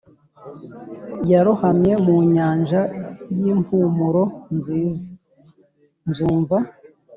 [1.31, 2.81] yarohamye mu nyanja
[3.39, 4.23] yimpumuro
[4.55, 5.07] nziza.
[6.09, 6.57] nzumva